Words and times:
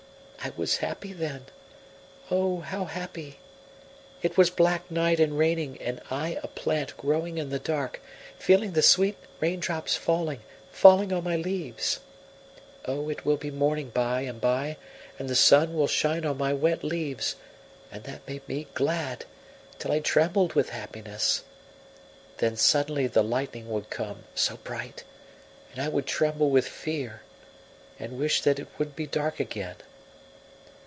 I 0.43 0.51
was 0.57 0.77
happy 0.77 1.13
then 1.13 1.45
oh, 2.31 2.61
how 2.61 2.85
happy! 2.85 3.37
It 4.23 4.37
was 4.37 4.49
black 4.49 4.89
night 4.89 5.19
and 5.19 5.37
raining, 5.37 5.77
and 5.79 6.01
I 6.09 6.39
a 6.41 6.47
plant 6.47 6.97
growing 6.97 7.37
in 7.37 7.49
the 7.51 7.59
dark, 7.59 8.01
feeling 8.39 8.71
the 8.71 8.81
sweet 8.81 9.17
raindrops 9.39 9.95
falling, 9.95 10.39
falling 10.71 11.13
on 11.13 11.23
my 11.25 11.35
leaves. 11.35 11.99
Oh, 12.85 13.07
it 13.07 13.23
will 13.23 13.37
be 13.37 13.51
morning 13.51 13.89
by 13.91 14.21
and 14.21 14.41
by 14.41 14.77
and 15.19 15.29
the 15.29 15.35
sun 15.35 15.75
will 15.75 15.85
shine 15.85 16.25
on 16.25 16.39
my 16.39 16.53
wet 16.53 16.83
leaves; 16.83 17.35
and 17.91 18.03
that 18.05 18.27
made 18.27 18.45
me 18.49 18.65
glad 18.73 19.25
till 19.77 19.91
I 19.91 19.99
trembled 19.99 20.53
with 20.53 20.69
happiness. 20.69 21.43
Then 22.39 22.55
suddenly 22.55 23.05
the 23.05 23.23
lightning 23.23 23.69
would 23.69 23.91
come, 23.91 24.23
so 24.33 24.57
bright, 24.57 25.03
and 25.71 25.79
I 25.79 25.87
would 25.87 26.07
tremble 26.07 26.49
with 26.49 26.67
fear, 26.67 27.21
and 27.99 28.17
wish 28.17 28.41
that 28.41 28.57
it 28.57 28.69
would 28.79 28.95
be 28.95 29.05
dark 29.05 29.39
again. 29.39 29.75